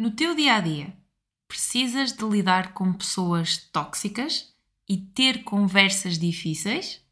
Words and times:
No 0.00 0.12
teu 0.12 0.32
dia 0.32 0.54
a 0.54 0.60
dia, 0.60 0.96
precisas 1.48 2.12
de 2.12 2.24
lidar 2.24 2.72
com 2.72 2.92
pessoas 2.92 3.56
tóxicas 3.56 4.54
e 4.88 4.96
ter 4.96 5.42
conversas 5.42 6.16
difíceis? 6.16 7.04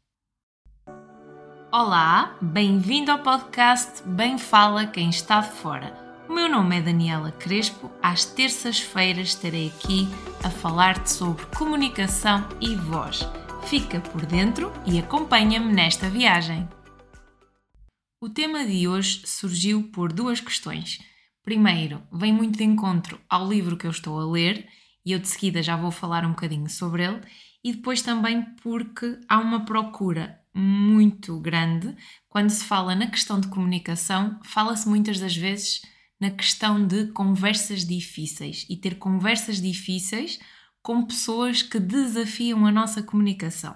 Olá, 1.69 2.37
bem-vindo 2.41 3.11
ao 3.11 3.21
podcast 3.21 4.01
Bem 4.03 4.37
Fala 4.37 4.87
Quem 4.87 5.09
Está 5.09 5.41
de 5.41 5.51
Fora. 5.51 5.93
O 6.29 6.33
meu 6.33 6.47
nome 6.47 6.77
é 6.77 6.81
Daniela 6.81 7.33
Crespo. 7.33 7.91
Às 8.01 8.23
terças-feiras 8.23 9.27
estarei 9.27 9.67
aqui 9.67 10.07
a 10.41 10.49
falar-te 10.49 11.11
sobre 11.11 11.45
comunicação 11.57 12.47
e 12.61 12.73
voz. 12.73 13.19
Fica 13.67 13.99
por 13.99 14.25
dentro 14.25 14.71
e 14.85 14.97
acompanha-me 14.97 15.73
nesta 15.73 16.09
viagem. 16.09 16.65
O 18.21 18.29
tema 18.29 18.65
de 18.65 18.87
hoje 18.87 19.27
surgiu 19.27 19.91
por 19.91 20.13
duas 20.13 20.39
questões. 20.39 20.99
Primeiro, 21.47 22.03
vem 22.11 22.33
muito 22.33 22.57
de 22.57 22.65
encontro 22.65 23.21
ao 23.29 23.47
livro 23.47 23.77
que 23.77 23.87
eu 23.87 23.91
estou 23.91 24.19
a 24.19 24.29
ler 24.29 24.67
e 25.05 25.13
eu 25.13 25.19
de 25.19 25.29
seguida 25.29 25.63
já 25.63 25.77
vou 25.77 25.91
falar 25.91 26.25
um 26.25 26.31
bocadinho 26.31 26.69
sobre 26.69 27.05
ele, 27.05 27.21
e 27.63 27.71
depois 27.71 28.01
também 28.01 28.43
porque 28.61 29.17
há 29.29 29.39
uma 29.39 29.63
procura 29.63 30.41
muito 30.53 31.39
grande 31.39 31.95
quando 32.27 32.49
se 32.49 32.65
fala 32.65 32.93
na 32.93 33.07
questão 33.07 33.39
de 33.39 33.47
comunicação, 33.47 34.37
fala-se 34.43 34.89
muitas 34.89 35.21
das 35.21 35.37
vezes 35.37 35.83
na 36.19 36.31
questão 36.31 36.85
de 36.85 37.13
conversas 37.13 37.85
difíceis 37.85 38.65
e 38.69 38.75
ter 38.75 38.95
conversas 38.95 39.61
difíceis 39.61 40.37
com 40.81 41.05
pessoas 41.05 41.61
que 41.61 41.79
desafiam 41.79 42.65
a 42.65 42.71
nossa 42.73 43.01
comunicação. 43.01 43.73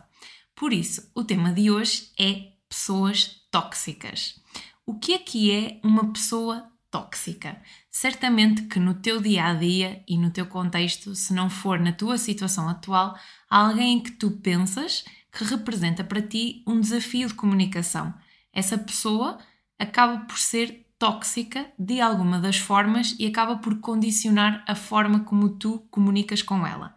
Por 0.54 0.74
isso, 0.74 1.10
o 1.16 1.24
tema 1.24 1.54
de 1.54 1.72
hoje 1.72 2.12
é 2.20 2.52
pessoas 2.68 3.44
tóxicas. 3.50 4.38
O 4.86 5.00
que 5.00 5.14
é 5.14 5.20
que 5.20 5.54
é 5.54 5.80
uma 5.86 6.12
pessoa 6.12 6.70
tóxica. 6.92 7.60
Certamente 7.90 8.64
que 8.64 8.80
no 8.80 8.94
teu 8.94 9.22
dia 9.22 9.46
a 9.46 9.54
dia 9.54 10.04
e 10.08 10.18
no 10.18 10.30
teu 10.30 10.46
contexto, 10.46 11.16
se 11.16 11.34
não 11.34 11.50
for 11.50 11.80
na 11.80 11.94
tua 11.94 12.18
situação 12.18 12.68
atual, 12.70 13.18
há 13.50 13.58
alguém 13.58 14.04
que 14.04 14.12
tu 14.12 14.32
pensas 14.32 15.06
que 15.32 15.46
representa 15.46 16.04
para 16.04 16.22
ti 16.22 16.62
um 16.68 16.80
desafio 16.80 17.28
de 17.28 17.34
comunicação. 17.34 18.14
Essa 18.54 18.78
pessoa 18.78 19.40
acaba 19.80 20.26
por 20.26 20.38
ser 20.38 20.86
tóxica 21.00 21.72
de 21.80 22.00
alguma 22.00 22.40
das 22.40 22.58
formas 22.58 23.16
e 23.18 23.26
acaba 23.26 23.56
por 23.56 23.80
condicionar 23.80 24.64
a 24.68 24.76
forma 24.76 25.22
como 25.22 25.58
tu 25.58 25.80
comunicas 25.90 26.44
com 26.44 26.68
ela. 26.68 26.96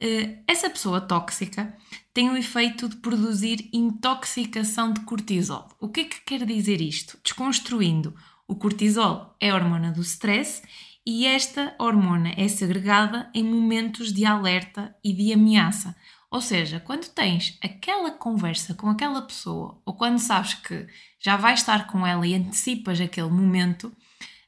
Eh, 0.00 0.38
essa 0.46 0.70
pessoa 0.70 1.00
tóxica 1.00 1.76
tem 2.14 2.30
o 2.30 2.36
efeito 2.36 2.88
de 2.88 2.96
produzir 2.96 3.68
intoxicação 3.72 4.92
de 4.92 5.00
cortisol. 5.00 5.68
O 5.80 5.88
que 5.88 6.00
é 6.00 6.04
que 6.04 6.20
quer 6.22 6.46
dizer 6.46 6.80
isto? 6.80 7.18
Desconstruindo, 7.22 8.14
o 8.48 8.56
cortisol 8.56 9.36
é 9.38 9.50
a 9.50 9.54
hormona 9.54 9.92
do 9.92 10.00
stress 10.00 10.62
e 11.06 11.26
esta 11.26 11.74
hormona 11.78 12.32
é 12.36 12.48
segregada 12.48 13.30
em 13.34 13.44
momentos 13.44 14.12
de 14.12 14.24
alerta 14.24 14.96
e 15.04 15.12
de 15.12 15.32
ameaça. 15.32 15.94
Ou 16.30 16.40
seja, 16.40 16.80
quando 16.80 17.08
tens 17.08 17.58
aquela 17.62 18.10
conversa 18.10 18.74
com 18.74 18.88
aquela 18.88 19.22
pessoa 19.22 19.80
ou 19.84 19.94
quando 19.94 20.18
sabes 20.18 20.54
que 20.54 20.86
já 21.20 21.36
vais 21.36 21.60
estar 21.60 21.86
com 21.86 22.06
ela 22.06 22.26
e 22.26 22.34
antecipas 22.34 23.00
aquele 23.00 23.30
momento, 23.30 23.94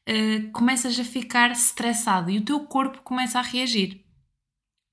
eh, 0.06 0.40
começas 0.52 0.98
a 0.98 1.04
ficar 1.04 1.50
estressado 1.50 2.30
e 2.30 2.38
o 2.38 2.44
teu 2.44 2.60
corpo 2.60 3.02
começa 3.02 3.38
a 3.38 3.42
reagir 3.42 4.04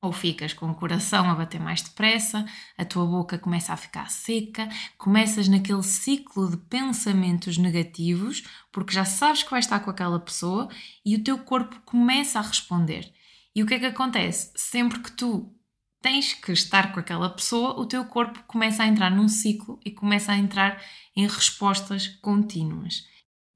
ou 0.08 0.14
ficas 0.14 0.54
com 0.54 0.70
o 0.70 0.76
coração 0.76 1.30
a 1.30 1.36
bater 1.36 1.60
mais 1.60 1.82
depressa, 1.82 2.46
a 2.78 2.86
tua 2.86 3.06
boca 3.06 3.38
começa 3.38 3.74
a 3.74 3.78
ficar 3.78 4.10
seca, 4.10 4.68
começas 4.98 5.48
naquele 5.48 5.84
ciclo 5.84 6.50
de 6.50 6.58
pensamentos 6.58 7.58
negativos, 7.58 8.44
porque 8.72 8.94
já 8.94 9.06
sabes 9.06 9.44
que 9.44 9.52
vais 9.52 9.66
estar 9.66 9.80
com 9.82 9.92
aquela 9.92 10.20
pessoa 10.20 10.70
e 11.06 11.16
o 11.16 11.24
teu 11.24 11.38
corpo 11.38 11.80
começa 11.86 12.40
a 12.40 12.42
responder. 12.42 13.12
E 13.54 13.62
o 13.62 13.66
que 13.66 13.74
é 13.74 13.80
que 13.80 13.86
acontece? 13.86 14.52
Sempre 14.56 15.00
que 15.00 15.12
tu 15.12 15.54
tens 16.02 16.34
que 16.34 16.52
estar 16.52 16.94
com 16.94 17.00
aquela 17.00 17.30
pessoa, 17.30 17.80
o 17.80 17.86
teu 17.86 18.06
corpo 18.06 18.44
começa 18.48 18.84
a 18.84 18.88
entrar 18.88 19.10
num 19.10 19.28
ciclo 19.28 19.80
e 19.84 19.92
começa 19.92 20.32
a 20.32 20.38
entrar 20.38 20.82
em 21.16 21.28
respostas 21.28 22.08
contínuas. 22.22 23.04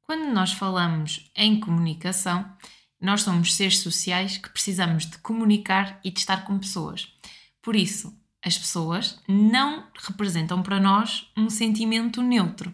Quando 0.02 0.34
nós 0.34 0.52
falamos 0.52 1.32
em 1.36 1.60
comunicação, 1.60 2.46
nós 3.02 3.24
somos 3.24 3.56
seres 3.56 3.80
sociais 3.80 4.38
que 4.38 4.50
precisamos 4.50 5.06
de 5.06 5.18
comunicar 5.18 6.00
e 6.04 6.12
de 6.12 6.20
estar 6.20 6.46
com 6.46 6.60
pessoas. 6.60 7.12
Por 7.62 7.76
isso, 7.76 8.16
as 8.44 8.58
pessoas 8.58 9.20
não 9.28 9.88
representam 10.08 10.62
para 10.62 10.80
nós 10.80 11.28
um 11.36 11.50
sentimento 11.50 12.22
neutro. 12.22 12.74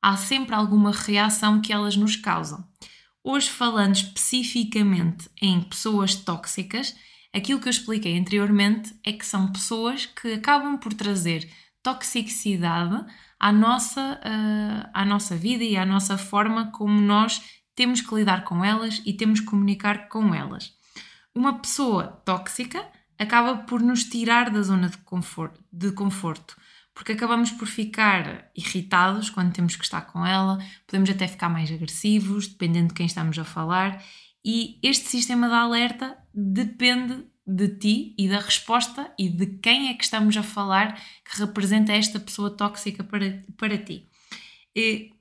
Há 0.00 0.16
sempre 0.16 0.54
alguma 0.54 0.92
reação 0.92 1.60
que 1.60 1.72
elas 1.72 1.96
nos 1.96 2.16
causam. 2.16 2.64
Hoje, 3.24 3.50
falando 3.50 3.96
especificamente 3.96 5.28
em 5.42 5.60
pessoas 5.60 6.14
tóxicas, 6.14 6.94
aquilo 7.34 7.60
que 7.60 7.66
eu 7.66 7.70
expliquei 7.70 8.16
anteriormente 8.18 8.94
é 9.04 9.12
que 9.12 9.26
são 9.26 9.50
pessoas 9.50 10.06
que 10.06 10.34
acabam 10.34 10.78
por 10.78 10.94
trazer 10.94 11.50
toxicidade 11.82 13.04
à 13.38 13.52
nossa, 13.52 14.20
uh, 14.22 14.90
à 14.92 15.04
nossa 15.04 15.36
vida 15.36 15.64
e 15.64 15.76
à 15.76 15.84
nossa 15.84 16.16
forma 16.16 16.70
como 16.70 17.00
nós 17.00 17.42
temos 17.76 18.00
que 18.00 18.14
lidar 18.14 18.42
com 18.42 18.64
elas 18.64 19.00
e 19.04 19.12
temos 19.12 19.38
que 19.38 19.46
comunicar 19.46 20.08
com 20.08 20.34
elas. 20.34 20.72
Uma 21.34 21.58
pessoa 21.58 22.04
tóxica 22.24 22.84
acaba 23.18 23.58
por 23.58 23.80
nos 23.80 24.04
tirar 24.04 24.50
da 24.50 24.62
zona 24.62 24.88
de 24.88 24.96
conforto, 24.98 25.62
de 25.70 25.92
conforto, 25.92 26.56
porque 26.94 27.12
acabamos 27.12 27.50
por 27.50 27.68
ficar 27.68 28.50
irritados 28.56 29.28
quando 29.28 29.52
temos 29.52 29.76
que 29.76 29.84
estar 29.84 30.00
com 30.00 30.26
ela, 30.26 30.58
podemos 30.86 31.10
até 31.10 31.28
ficar 31.28 31.50
mais 31.50 31.70
agressivos, 31.70 32.48
dependendo 32.48 32.88
de 32.88 32.94
quem 32.94 33.06
estamos 33.06 33.38
a 33.38 33.44
falar, 33.44 34.02
e 34.42 34.78
este 34.82 35.08
sistema 35.08 35.48
de 35.48 35.54
alerta 35.54 36.16
depende 36.32 37.26
de 37.46 37.68
ti 37.68 38.14
e 38.18 38.28
da 38.28 38.40
resposta 38.40 39.12
e 39.18 39.28
de 39.28 39.46
quem 39.58 39.88
é 39.88 39.94
que 39.94 40.04
estamos 40.04 40.36
a 40.36 40.42
falar 40.42 40.94
que 41.24 41.38
representa 41.38 41.92
esta 41.92 42.18
pessoa 42.18 42.50
tóxica 42.50 43.04
para, 43.04 43.44
para 43.56 43.76
ti. 43.78 44.08
E 44.74 45.15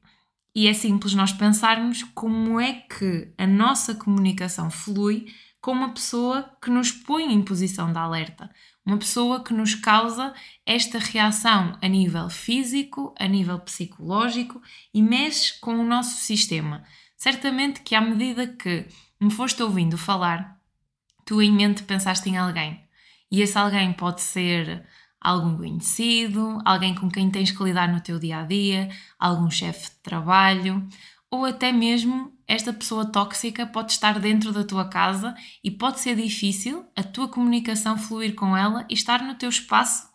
e 0.55 0.67
é 0.67 0.73
simples 0.73 1.13
nós 1.13 1.33
pensarmos 1.33 2.01
como 2.15 2.59
é 2.61 2.73
que 2.73 3.33
a 3.37 3.45
nossa 3.45 3.93
comunicação 3.93 4.71
flui 4.71 5.27
com 5.61 5.71
uma 5.71 5.93
pessoa 5.93 6.49
que 6.61 6.69
nos 6.69 6.91
põe 6.91 7.33
em 7.33 7.41
posição 7.41 7.91
de 7.91 7.97
alerta, 7.97 8.49
uma 8.85 8.97
pessoa 8.97 9.43
que 9.43 9.53
nos 9.53 9.75
causa 9.75 10.33
esta 10.65 10.97
reação 10.97 11.77
a 11.81 11.87
nível 11.89 12.29
físico, 12.29 13.13
a 13.19 13.27
nível 13.27 13.59
psicológico 13.59 14.61
e 14.93 15.01
mexe 15.01 15.59
com 15.59 15.75
o 15.75 15.83
nosso 15.83 16.17
sistema. 16.17 16.83
Certamente 17.17 17.81
que 17.81 17.95
à 17.95 17.99
medida 17.99 18.47
que 18.47 18.87
me 19.19 19.31
foste 19.31 19.61
ouvindo 19.61 19.97
falar, 19.97 20.57
tu 21.25 21.41
em 21.41 21.51
mente 21.51 21.83
pensaste 21.83 22.29
em 22.29 22.37
alguém. 22.37 22.79
E 23.29 23.41
esse 23.41 23.57
alguém 23.57 23.91
pode 23.91 24.21
ser 24.21 24.85
algum 25.25 25.57
conhecido, 25.57 26.61
alguém 26.63 26.93
com 26.93 27.09
quem 27.09 27.31
tens 27.31 27.49
que 27.49 27.63
lidar 27.63 27.91
no 27.91 27.99
teu 27.99 28.19
dia 28.19 28.41
a 28.41 28.43
dia, 28.43 28.89
algum 29.17 29.49
chefe 29.49 29.89
de 29.89 29.95
trabalho, 30.03 30.87
ou 31.31 31.45
até 31.45 31.71
mesmo 31.71 32.31
esta 32.47 32.71
pessoa 32.71 33.11
tóxica 33.11 33.65
pode 33.65 33.91
estar 33.91 34.19
dentro 34.19 34.53
da 34.53 34.63
tua 34.63 34.87
casa 34.87 35.33
e 35.63 35.71
pode 35.71 35.99
ser 35.99 36.15
difícil 36.15 36.85
a 36.95 37.01
tua 37.01 37.27
comunicação 37.27 37.97
fluir 37.97 38.35
com 38.35 38.55
ela 38.55 38.85
e 38.87 38.93
estar 38.93 39.23
no 39.23 39.33
teu 39.33 39.49
espaço 39.49 40.07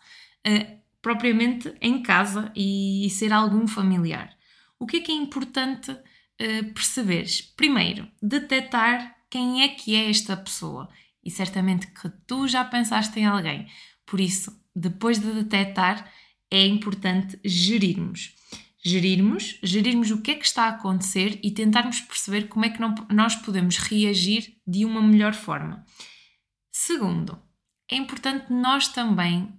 uh, 0.47 0.79
propriamente 1.01 1.75
em 1.81 2.01
casa 2.01 2.49
e, 2.55 3.09
ser 3.09 3.33
algum 3.33 3.67
familiar. 3.67 4.33
O 4.79 4.87
que 4.87 4.97
é 4.97 5.01
que 5.01 5.11
é 5.11 5.15
importante 5.15 5.91
uh, 5.91 6.73
perceberes? 6.73 7.41
Primeiro, 7.41 8.07
detectar 8.21 9.13
quem 9.29 9.61
é 9.61 9.67
que 9.67 9.93
é 9.93 10.09
esta 10.09 10.37
pessoa. 10.37 10.87
E 11.23 11.29
certamente 11.29 11.85
que 11.87 12.09
tu 12.25 12.47
já 12.47 12.63
pensaste 12.63 13.19
em 13.19 13.25
alguém. 13.25 13.67
Por 14.05 14.19
isso, 14.19 14.59
depois 14.75 15.19
de 15.19 15.31
detectar, 15.31 16.11
é 16.49 16.65
importante 16.65 17.39
gerirmos. 17.43 18.35
Gerirmos, 18.83 19.59
gerirmos 19.61 20.09
o 20.11 20.21
que 20.21 20.31
é 20.31 20.35
que 20.35 20.45
está 20.45 20.65
a 20.65 20.69
acontecer 20.69 21.39
e 21.43 21.51
tentarmos 21.51 22.01
perceber 22.01 22.47
como 22.47 22.65
é 22.65 22.69
que 22.69 22.81
não, 22.81 22.95
nós 23.11 23.35
podemos 23.35 23.77
reagir 23.77 24.57
de 24.65 24.85
uma 24.85 25.01
melhor 25.01 25.33
forma. 25.33 25.85
Segundo, 26.71 27.39
é 27.89 27.95
importante 27.95 28.51
nós 28.51 28.87
também 28.87 29.53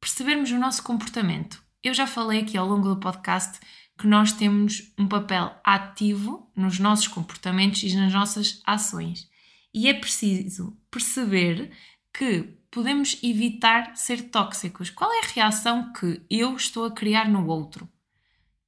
percebermos 0.00 0.50
o 0.50 0.58
nosso 0.58 0.82
comportamento. 0.82 1.62
Eu 1.82 1.92
já 1.92 2.06
falei 2.06 2.40
aqui 2.40 2.56
ao 2.56 2.66
longo 2.66 2.88
do 2.88 3.00
podcast 3.00 3.58
que 3.98 4.06
nós 4.06 4.32
temos 4.32 4.92
um 4.98 5.08
papel 5.08 5.54
ativo 5.64 6.50
nos 6.54 6.78
nossos 6.78 7.08
comportamentos 7.08 7.82
e 7.82 7.94
nas 7.96 8.12
nossas 8.12 8.60
ações. 8.66 9.28
E 9.72 9.88
é 9.88 9.94
preciso 9.94 10.76
perceber 10.90 11.70
que 12.12 12.56
podemos 12.74 13.16
evitar 13.22 13.92
ser 13.94 14.30
tóxicos? 14.30 14.90
Qual 14.90 15.10
é 15.12 15.20
a 15.20 15.32
reação 15.32 15.92
que 15.92 16.20
eu 16.28 16.56
estou 16.56 16.84
a 16.84 16.90
criar 16.90 17.30
no 17.30 17.46
outro? 17.46 17.88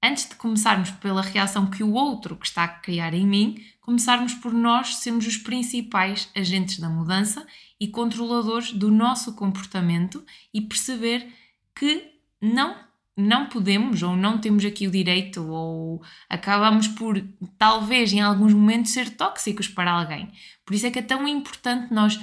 Antes 0.01 0.29
de 0.29 0.37
começarmos 0.37 0.93
pela 0.93 1.21
reação 1.21 1.69
que 1.69 1.83
o 1.83 1.93
outro 1.93 2.37
que 2.37 2.47
está 2.47 2.63
a 2.63 2.69
criar 2.69 3.13
em 3.13 3.27
mim, 3.27 3.61
começarmos 3.81 4.33
por 4.35 4.53
nós 4.53 4.99
sermos 4.99 5.27
os 5.27 5.37
principais 5.37 6.31
agentes 6.37 6.79
da 6.79 6.89
mudança 6.89 7.45
e 7.81 7.89
controladores 7.89 8.73
do 8.73 8.93
nosso 8.93 9.35
comportamento 9.35 10.25
e 10.55 10.61
perceber 10.61 11.27
que 11.75 12.09
não 12.41 12.87
não 13.19 13.47
podemos 13.47 14.03
ou 14.03 14.15
não 14.15 14.39
temos 14.39 14.63
aqui 14.63 14.87
o 14.87 14.91
direito 14.91 15.43
ou 15.51 16.03
acabamos 16.29 16.87
por 16.87 17.19
talvez 17.57 18.13
em 18.13 18.21
alguns 18.21 18.53
momentos 18.53 18.93
ser 18.93 19.09
tóxicos 19.09 19.69
para 19.69 19.91
alguém. 19.91 20.31
Por 20.67 20.75
isso 20.75 20.87
é 20.87 20.91
que 20.91 20.99
é 20.99 21.03
tão 21.03 21.27
importante 21.27 21.95
nós 21.95 22.21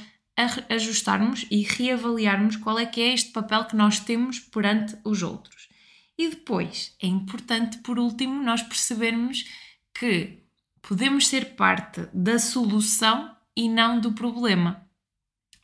ajustarmos 0.70 1.46
e 1.52 1.62
reavaliarmos 1.62 2.56
qual 2.56 2.80
é 2.80 2.86
que 2.86 3.02
é 3.02 3.14
este 3.14 3.32
papel 3.32 3.66
que 3.66 3.76
nós 3.76 4.00
temos 4.00 4.40
perante 4.40 4.98
os 5.04 5.22
outros. 5.22 5.70
E 6.18 6.30
depois 6.30 6.96
é 7.02 7.08
importante, 7.08 7.78
por 7.80 8.00
último, 8.00 8.44
nós 8.44 8.62
percebermos 8.62 9.46
que 9.94 10.40
podemos 10.82 11.28
ser 11.28 11.56
parte 11.56 12.08
da 12.14 12.40
solução 12.40 13.36
e 13.56 13.70
não 13.70 14.00
do 14.00 14.14
problema. 14.14 14.86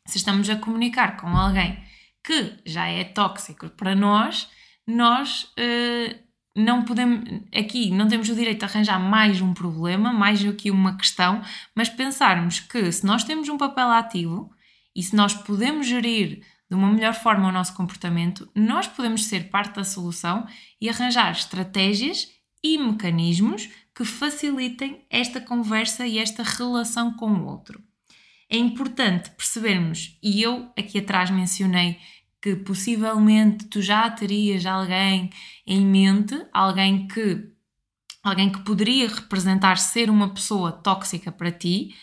Se 0.06 0.18
estamos 0.18 0.50
a 0.50 0.56
comunicar 0.56 1.18
com 1.18 1.28
alguém 1.28 1.84
que 2.24 2.56
já 2.66 2.88
é 2.88 3.04
tóxico 3.04 3.70
para 3.70 3.96
nós, 3.96 4.50
nós 4.86 5.44
uh, 5.44 6.16
não 6.56 6.84
podemos, 6.84 7.44
aqui 7.56 7.92
não 7.92 8.08
temos 8.08 8.30
o 8.30 8.36
direito 8.36 8.60
de 8.60 8.66
arranjar 8.66 9.00
mais 9.00 9.42
um 9.42 9.54
problema, 9.54 10.12
mais 10.12 10.44
do 10.44 10.54
que 10.54 10.72
uma 10.72 10.98
questão, 10.98 11.42
mas 11.76 11.90
pensarmos 11.90 12.60
que 12.60 12.92
se 12.92 13.06
nós 13.06 13.24
temos 13.24 13.50
um 13.50 13.58
papel 13.58 13.90
ativo 13.90 14.52
e 15.00 15.04
se 15.04 15.16
nós 15.16 15.34
podemos 15.34 15.88
gerir 15.88 16.44
de 16.70 16.76
uma 16.76 16.92
melhor 16.92 17.14
forma 17.14 17.48
o 17.48 17.54
nosso 17.54 17.74
comportamento, 17.74 18.52
nós 18.54 18.86
podemos 18.86 19.28
ser 19.28 19.50
parte 19.50 19.76
da 19.76 19.86
solução 19.86 20.46
e 20.82 20.90
arranjar 20.90 21.32
estratégias 21.32 22.28
e 22.62 22.78
mecanismos 22.78 23.70
que 23.96 24.04
facilitem 24.04 25.06
esta 25.10 25.40
conversa 25.40 26.06
e 26.06 26.20
esta 26.20 26.44
relação 26.44 27.14
com 27.14 27.32
o 27.32 27.46
outro. 27.46 27.82
É 28.50 28.58
importante 28.58 29.32
percebermos, 29.32 30.20
e 30.22 30.42
eu 30.42 30.70
aqui 30.78 30.98
atrás 30.98 31.30
mencionei 31.30 31.98
que 32.42 32.58
possivelmente 32.58 33.68
tu 33.68 33.82
já 33.82 34.10
terias 34.10 34.66
alguém 34.66 35.30
em 35.66 35.80
mente, 35.86 36.46
alguém 36.52 37.08
que 37.08 37.54
alguém 38.22 38.52
que 38.52 38.60
poderia 38.66 39.08
representar 39.08 39.78
ser 39.78 40.10
uma 40.10 40.34
pessoa 40.34 40.74
tóxica 40.74 41.32
para 41.32 41.54
ti, 41.54 41.96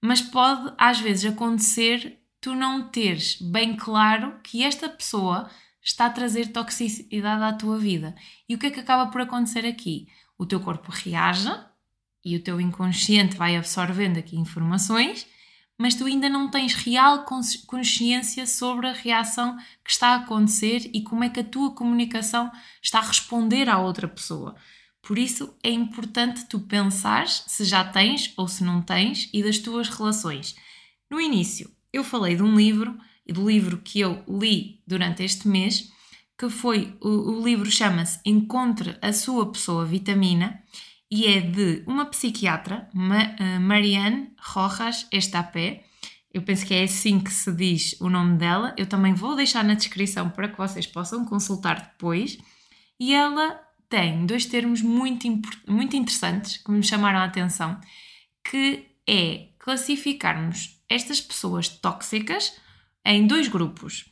mas 0.00 0.20
pode 0.20 0.72
às 0.78 1.00
vezes 1.00 1.24
acontecer 1.32 2.22
tu 2.44 2.54
não 2.54 2.88
teres 2.88 3.40
bem 3.40 3.74
claro 3.74 4.38
que 4.42 4.62
esta 4.62 4.86
pessoa 4.86 5.48
está 5.82 6.04
a 6.04 6.10
trazer 6.10 6.48
toxicidade 6.48 7.42
à 7.42 7.54
tua 7.54 7.78
vida. 7.78 8.14
E 8.46 8.54
o 8.54 8.58
que 8.58 8.66
é 8.66 8.70
que 8.70 8.80
acaba 8.80 9.10
por 9.10 9.22
acontecer 9.22 9.64
aqui? 9.64 10.08
O 10.36 10.44
teu 10.44 10.60
corpo 10.60 10.92
reage 10.92 11.48
e 12.22 12.36
o 12.36 12.42
teu 12.42 12.60
inconsciente 12.60 13.34
vai 13.34 13.56
absorvendo 13.56 14.18
aqui 14.18 14.36
informações 14.36 15.26
mas 15.78 15.94
tu 15.94 16.04
ainda 16.04 16.28
não 16.28 16.48
tens 16.48 16.74
real 16.74 17.24
consciência 17.66 18.46
sobre 18.46 18.88
a 18.88 18.92
reação 18.92 19.56
que 19.82 19.90
está 19.90 20.10
a 20.10 20.16
acontecer 20.16 20.88
e 20.94 21.02
como 21.02 21.24
é 21.24 21.28
que 21.28 21.40
a 21.40 21.44
tua 21.44 21.74
comunicação 21.74 22.50
está 22.80 23.00
a 23.00 23.06
responder 23.06 23.68
à 23.68 23.78
outra 23.78 24.06
pessoa. 24.06 24.54
Por 25.02 25.18
isso 25.18 25.56
é 25.64 25.70
importante 25.70 26.46
tu 26.46 26.60
pensares 26.60 27.42
se 27.48 27.64
já 27.64 27.84
tens 27.84 28.32
ou 28.36 28.46
se 28.46 28.62
não 28.62 28.80
tens 28.80 29.28
e 29.32 29.42
das 29.42 29.58
tuas 29.58 29.88
relações. 29.88 30.54
No 31.10 31.20
início, 31.20 31.73
eu 31.94 32.02
falei 32.02 32.34
de 32.34 32.42
um 32.42 32.56
livro 32.56 32.98
e 33.24 33.32
do 33.32 33.48
livro 33.48 33.78
que 33.78 34.00
eu 34.00 34.22
li 34.28 34.82
durante 34.86 35.22
este 35.22 35.46
mês, 35.48 35.92
que 36.36 36.50
foi 36.50 36.96
o, 37.00 37.38
o 37.38 37.44
livro 37.44 37.70
chama-se 37.70 38.18
Encontre 38.24 38.98
a 39.00 39.12
sua 39.12 39.50
pessoa 39.50 39.86
vitamina 39.86 40.60
e 41.10 41.26
é 41.26 41.40
de 41.40 41.84
uma 41.86 42.06
psiquiatra, 42.06 42.88
eh, 43.38 43.58
Marianne 43.60 44.32
Rojas 44.36 45.06
Estapé. 45.12 45.84
Eu 46.32 46.42
penso 46.42 46.66
que 46.66 46.74
é 46.74 46.82
assim 46.82 47.20
que 47.20 47.32
se 47.32 47.52
diz 47.52 47.94
o 48.00 48.10
nome 48.10 48.36
dela. 48.36 48.74
Eu 48.76 48.86
também 48.86 49.14
vou 49.14 49.36
deixar 49.36 49.62
na 49.62 49.74
descrição 49.74 50.28
para 50.28 50.48
que 50.48 50.58
vocês 50.58 50.88
possam 50.88 51.24
consultar 51.24 51.92
depois. 51.92 52.36
E 52.98 53.14
ela 53.14 53.60
tem 53.88 54.26
dois 54.26 54.44
termos 54.44 54.82
muito, 54.82 55.28
muito 55.68 55.94
interessantes 55.94 56.56
que 56.56 56.72
me 56.72 56.82
chamaram 56.82 57.20
a 57.20 57.24
atenção, 57.24 57.80
que 58.42 58.84
é 59.08 59.50
classificarmos 59.64 60.78
estas 60.90 61.22
pessoas 61.22 61.70
tóxicas 61.70 62.54
em 63.02 63.26
dois 63.26 63.48
grupos. 63.48 64.04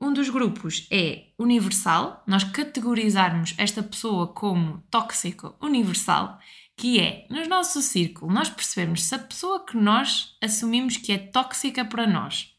Um 0.00 0.12
dos 0.12 0.28
grupos 0.28 0.88
é 0.90 1.26
universal, 1.38 2.24
nós 2.26 2.42
categorizarmos 2.42 3.54
esta 3.56 3.84
pessoa 3.84 4.26
como 4.26 4.82
tóxico 4.90 5.54
universal, 5.62 6.40
que 6.76 6.98
é, 6.98 7.24
no 7.30 7.46
nosso 7.46 7.80
círculo, 7.80 8.32
nós 8.32 8.50
percebemos 8.50 9.04
se 9.04 9.14
a 9.14 9.20
pessoa 9.20 9.64
que 9.64 9.76
nós 9.76 10.36
assumimos 10.42 10.96
que 10.96 11.12
é 11.12 11.18
tóxica 11.18 11.84
para 11.84 12.04
nós 12.04 12.52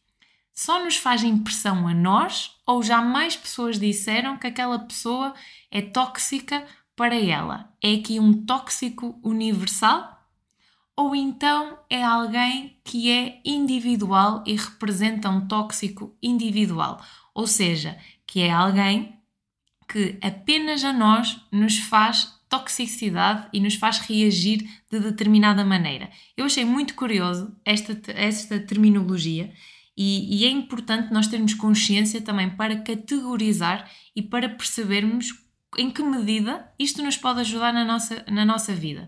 só 0.55 0.81
nos 0.81 0.95
faz 0.95 1.23
impressão 1.23 1.85
a 1.85 1.93
nós 1.93 2.55
ou 2.65 2.81
já 2.81 3.01
mais 3.01 3.35
pessoas 3.35 3.77
disseram 3.77 4.37
que 4.37 4.47
aquela 4.47 4.79
pessoa 4.79 5.33
é 5.69 5.81
tóxica 5.81 6.65
para 6.95 7.13
ela. 7.13 7.73
É 7.83 7.93
aqui 7.93 8.21
um 8.21 8.45
tóxico 8.45 9.19
universal? 9.21 10.16
Ou 10.97 11.15
então 11.15 11.77
é 11.89 12.03
alguém 12.03 12.77
que 12.83 13.11
é 13.11 13.39
individual 13.45 14.43
e 14.45 14.55
representa 14.55 15.29
um 15.29 15.47
tóxico 15.47 16.15
individual? 16.21 16.99
ou 17.37 17.45
seja, 17.45 17.95
que 18.25 18.41
é 18.41 18.49
alguém 18.49 19.13
que 19.87 20.17
apenas 20.23 20.83
a 20.83 20.91
nós 20.91 21.39
nos 21.51 21.77
faz 21.77 22.35
toxicidade 22.49 23.47
e 23.53 23.59
nos 23.59 23.75
faz 23.75 23.99
reagir 23.99 24.67
de 24.89 24.99
determinada 24.99 25.63
maneira. 25.63 26.09
Eu 26.35 26.45
achei 26.45 26.65
muito 26.65 26.95
curioso 26.95 27.55
esta, 27.63 27.95
esta 28.11 28.59
terminologia 28.59 29.53
e, 29.95 30.41
e, 30.41 30.45
é 30.45 30.49
importante 30.49 31.13
nós 31.13 31.27
termos 31.27 31.53
consciência 31.53 32.21
também 32.21 32.49
para 32.49 32.81
categorizar 32.81 33.89
e 34.15 34.21
para 34.23 34.49
percebermos 34.49 35.27
em 35.77 35.91
que 35.91 36.01
medida 36.01 36.71
isto 36.79 37.03
nos 37.03 37.17
pode 37.17 37.41
ajudar 37.41 37.71
na 37.71 37.85
nossa, 37.85 38.25
na 38.31 38.45
nossa 38.45 38.73
vida. 38.73 39.07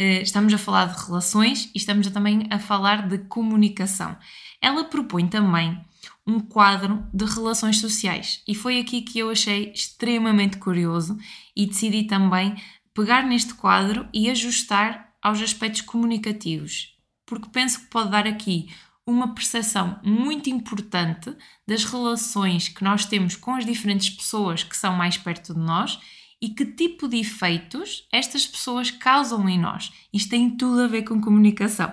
Eh, 0.00 0.22
estamos 0.22 0.54
a 0.54 0.58
falar 0.58 0.94
de 0.94 1.04
relações 1.04 1.68
e 1.74 1.78
estamos 1.78 2.06
também 2.06 2.46
a 2.50 2.58
falar 2.60 3.08
de 3.08 3.18
comunicação. 3.18 4.16
Ela 4.62 4.84
propõe 4.84 5.26
também 5.26 5.76
um 6.24 6.38
quadro 6.38 7.04
de 7.12 7.24
relações 7.24 7.80
sociais. 7.80 8.40
E 8.46 8.54
foi 8.54 8.78
aqui 8.78 9.02
que 9.02 9.18
eu 9.18 9.28
achei 9.28 9.72
extremamente 9.72 10.56
curioso 10.58 11.18
e 11.56 11.66
decidi 11.66 12.04
também 12.04 12.54
pegar 12.94 13.24
neste 13.24 13.54
quadro 13.54 14.08
e 14.14 14.30
ajustar 14.30 15.12
aos 15.20 15.42
aspectos 15.42 15.80
comunicativos, 15.80 16.96
porque 17.26 17.48
penso 17.48 17.80
que 17.80 17.86
pode 17.86 18.10
dar 18.10 18.24
aqui 18.24 18.68
uma 19.04 19.34
percepção 19.34 19.98
muito 20.04 20.48
importante 20.48 21.34
das 21.66 21.84
relações 21.84 22.68
que 22.68 22.84
nós 22.84 23.04
temos 23.04 23.34
com 23.34 23.52
as 23.56 23.66
diferentes 23.66 24.10
pessoas 24.10 24.62
que 24.62 24.76
são 24.76 24.94
mais 24.94 25.16
perto 25.16 25.54
de 25.54 25.60
nós 25.60 25.98
e 26.40 26.50
que 26.50 26.64
tipo 26.64 27.08
de 27.08 27.18
efeitos 27.18 28.06
estas 28.12 28.46
pessoas 28.46 28.90
causam 28.90 29.48
em 29.48 29.58
nós. 29.58 29.92
Isto 30.12 30.30
tem 30.30 30.56
tudo 30.56 30.82
a 30.82 30.86
ver 30.86 31.02
com 31.02 31.20
comunicação. 31.20 31.92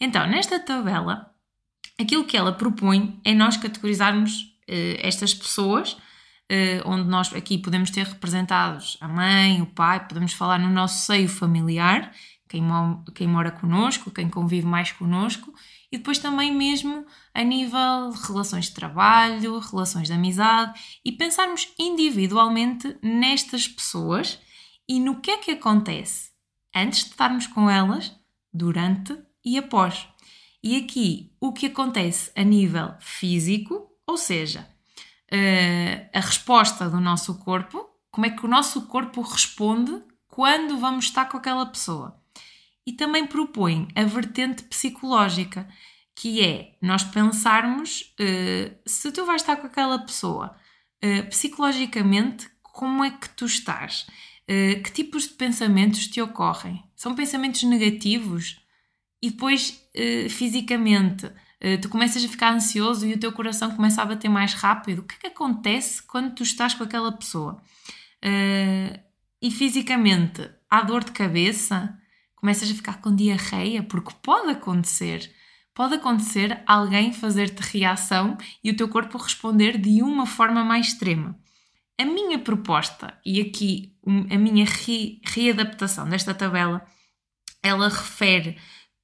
Então, 0.00 0.26
nesta 0.26 0.60
tabela, 0.60 1.30
aquilo 1.98 2.24
que 2.24 2.36
ela 2.36 2.52
propõe 2.52 3.18
é 3.24 3.34
nós 3.34 3.56
categorizarmos 3.56 4.42
uh, 4.68 4.98
estas 4.98 5.34
pessoas, 5.34 5.92
uh, 5.92 6.82
onde 6.84 7.08
nós 7.08 7.32
aqui 7.34 7.58
podemos 7.58 7.90
ter 7.90 8.06
representados 8.06 8.98
a 9.00 9.08
mãe, 9.08 9.62
o 9.62 9.66
pai, 9.66 10.06
podemos 10.06 10.32
falar 10.32 10.58
no 10.58 10.70
nosso 10.70 11.06
seio 11.06 11.28
familiar, 11.28 12.12
quem, 12.48 12.62
mo 12.62 13.04
quem 13.14 13.26
mora 13.26 13.50
connosco, 13.50 14.10
quem 14.10 14.28
convive 14.28 14.66
mais 14.66 14.92
connosco, 14.92 15.52
e 15.90 15.98
depois 15.98 16.18
também 16.18 16.54
mesmo 16.54 17.06
a 17.34 17.42
nível 17.42 18.10
de 18.12 18.26
relações 18.26 18.66
de 18.66 18.72
trabalho, 18.72 19.58
relações 19.58 20.06
de 20.06 20.12
amizade, 20.12 20.78
e 21.04 21.12
pensarmos 21.12 21.68
individualmente 21.78 22.96
nestas 23.02 23.66
pessoas 23.66 24.38
e 24.88 25.00
no 25.00 25.20
que 25.20 25.30
é 25.30 25.38
que 25.38 25.50
acontece 25.52 26.30
antes 26.74 27.04
de 27.04 27.10
estarmos 27.10 27.46
com 27.46 27.68
elas, 27.68 28.14
durante 28.52 29.18
e 29.44 29.58
após. 29.58 30.06
E 30.62 30.76
aqui 30.76 31.32
o 31.40 31.52
que 31.52 31.66
acontece 31.66 32.30
a 32.36 32.42
nível 32.42 32.94
físico, 33.00 33.88
ou 34.06 34.16
seja, 34.16 34.68
uh, 35.32 36.08
a 36.12 36.20
resposta 36.20 36.88
do 36.88 37.00
nosso 37.00 37.38
corpo, 37.38 37.88
como 38.10 38.26
é 38.26 38.30
que 38.30 38.44
o 38.44 38.48
nosso 38.48 38.82
corpo 38.82 39.20
responde 39.20 40.02
quando 40.26 40.78
vamos 40.78 41.06
estar 41.06 41.26
com 41.26 41.36
aquela 41.36 41.66
pessoa. 41.66 42.20
E 42.88 42.92
também 42.92 43.26
propõe 43.26 43.88
a 43.94 44.04
vertente 44.04 44.62
psicológica, 44.64 45.68
que 46.14 46.42
é 46.42 46.76
nós 46.80 47.04
pensarmos 47.04 48.14
uh, 48.18 48.74
se 48.86 49.12
tu 49.12 49.26
vais 49.26 49.42
estar 49.42 49.56
com 49.56 49.66
aquela 49.66 49.98
pessoa, 49.98 50.56
uh, 51.04 51.28
psicologicamente, 51.28 52.48
como 52.62 53.04
é 53.04 53.10
que 53.10 53.28
tu 53.30 53.44
estás? 53.44 54.06
que 54.82 54.90
tipos 54.92 55.24
de 55.24 55.34
pensamentos 55.34 56.06
te 56.06 56.22
ocorrem? 56.22 56.82
São 56.96 57.14
pensamentos 57.14 57.62
negativos? 57.64 58.56
e 59.22 59.30
depois 59.30 59.82
uh, 59.94 60.30
fisicamente 60.30 61.26
uh, 61.26 61.80
tu 61.80 61.88
começas 61.88 62.24
a 62.24 62.28
ficar 62.28 62.52
ansioso 62.52 63.06
e 63.06 63.14
o 63.14 63.18
teu 63.18 63.32
coração 63.32 63.70
começa 63.70 64.00
a 64.00 64.06
bater 64.06 64.28
mais 64.28 64.54
rápido. 64.54 65.00
O 65.00 65.02
que 65.02 65.14
é 65.14 65.18
que 65.18 65.26
acontece 65.28 66.02
quando 66.02 66.34
tu 66.34 66.42
estás 66.42 66.74
com 66.74 66.84
aquela 66.84 67.12
pessoa? 67.12 67.60
Uh, 68.24 68.98
e 69.40 69.50
fisicamente 69.50 70.48
há 70.70 70.82
dor 70.82 71.04
de 71.04 71.12
cabeça, 71.12 71.97
começas 72.40 72.70
a 72.70 72.74
ficar 72.74 73.00
com 73.00 73.14
diarreia, 73.14 73.82
porque 73.82 74.14
pode 74.22 74.50
acontecer. 74.50 75.32
Pode 75.74 75.94
acontecer 75.94 76.60
alguém 76.66 77.12
fazer-te 77.12 77.60
reação 77.60 78.36
e 78.64 78.70
o 78.70 78.76
teu 78.76 78.88
corpo 78.88 79.16
responder 79.16 79.78
de 79.78 80.02
uma 80.02 80.26
forma 80.26 80.64
mais 80.64 80.88
extrema. 80.88 81.38
A 82.00 82.04
minha 82.04 82.38
proposta, 82.38 83.16
e 83.24 83.40
aqui 83.40 83.94
a 84.30 84.38
minha 84.38 84.64
re, 84.64 85.20
readaptação 85.24 86.08
desta 86.08 86.34
tabela, 86.34 86.84
ela 87.62 87.88
refere 87.88 88.56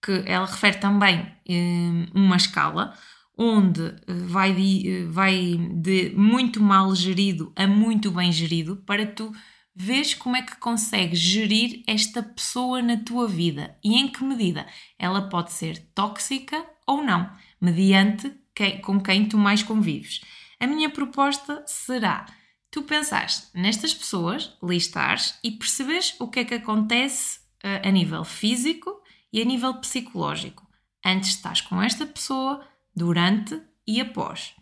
que 0.03 0.23
ela 0.27 0.47
refere 0.47 0.79
também 0.79 1.27
um, 1.49 2.07
uma 2.15 2.37
escala 2.37 2.95
onde 3.37 3.95
vai 4.07 4.53
de, 4.55 5.07
vai 5.11 5.57
de 5.75 6.13
muito 6.17 6.63
mal 6.63 6.95
gerido 6.95 7.53
a 7.57 7.67
muito 7.67 8.11
bem 8.11 8.31
gerido 8.31 8.77
para 8.87 9.07
tu 9.07 9.33
vês 9.75 10.15
como 10.15 10.37
é 10.37 10.43
que 10.43 10.57
consegues 10.57 11.19
gerir 11.19 11.83
esta 11.87 12.23
pessoa 12.23 12.81
na 12.81 12.97
tua 12.97 13.27
vida 13.27 13.77
e 13.83 13.97
em 13.97 14.09
que 14.09 14.23
medida 14.23 14.67
ela 14.99 15.29
pode 15.29 15.53
ser 15.53 15.79
tóxica 15.95 16.65
ou 16.87 17.03
não, 17.03 17.31
mediante 17.61 18.33
quem, 18.55 18.81
com 18.81 19.01
quem 19.01 19.27
tu 19.27 19.37
mais 19.37 19.63
convives. 19.63 20.21
A 20.61 20.67
minha 20.67 20.91
proposta 20.91 21.65
será 21.67 22.27
tu 22.71 22.83
pensares 22.83 23.51
nestas 23.55 23.93
pessoas, 23.93 24.57
listares 24.63 25.39
e 25.43 25.51
perceberes 25.51 26.15
o 26.21 26.29
que 26.29 26.41
é 26.41 26.45
que 26.45 26.55
acontece 26.55 27.39
uh, 27.65 27.89
a 27.89 27.91
nível 27.91 28.25
físico 28.25 29.01
e 29.33 29.43
a 29.43 29.45
nível 29.45 29.75
psicológico 29.75 30.65
antes 31.05 31.31
estás 31.31 31.61
com 31.61 31.83
esta 31.83 32.07
pessoa, 32.07 32.67
durante 32.97 33.61
e 33.87 34.01
após. 34.01 34.55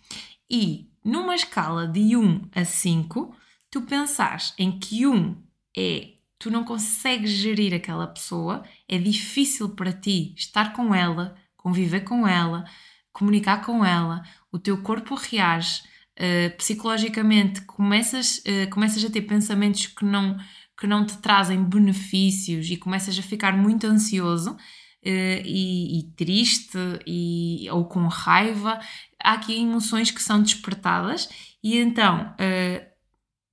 E 0.51 0.91
numa 1.05 1.35
escala 1.35 1.87
de 1.87 2.17
1 2.17 2.49
a 2.55 2.65
5, 2.65 3.35
tu 3.73 3.81
pensares 3.81 4.55
em 4.59 4.79
que 4.79 5.07
um 5.07 5.35
é 5.77 6.11
tu 6.39 6.51
não 6.51 6.63
consegues 6.65 7.31
gerir 7.31 7.73
aquela 7.73 8.07
pessoa, 8.07 8.65
é 8.89 8.99
difícil 8.99 9.71
para 9.71 9.93
ti 9.93 10.35
estar 10.37 10.73
com 10.73 10.95
ela, 10.95 11.37
conviver 11.57 12.01
com 12.01 12.27
ela, 12.27 12.65
comunicar 13.13 13.65
com 13.65 13.85
ela, 13.85 14.23
o 14.51 14.59
teu 14.59 14.83
corpo 14.83 15.15
reage, 15.15 15.83
uh, 16.19 16.57
psicologicamente 16.57 17.63
começas, 17.63 18.39
uh, 18.39 18.69
começas 18.71 19.05
a 19.05 19.09
ter 19.09 19.23
pensamentos 19.23 19.87
que 19.87 20.05
não, 20.05 20.37
que 20.79 20.87
não 20.87 21.07
te 21.07 21.17
trazem 21.19 21.63
benefícios 21.63 22.69
e 22.71 22.77
começas 22.77 23.17
a 23.19 23.23
ficar 23.23 23.57
muito 23.57 23.87
ansioso. 23.87 24.57
Uh, 25.05 25.43
e, 25.45 25.99
e, 25.99 26.03
triste 26.13 26.79
e, 27.05 27.69
ou 27.73 27.87
com 27.87 28.07
raiva, 28.07 28.79
há 29.21 29.33
aqui 29.33 29.61
emoções 29.61 30.13
que 30.13 30.23
são 30.23 30.41
despertadas 30.41 31.29
e 31.61 31.77
então 31.79 32.33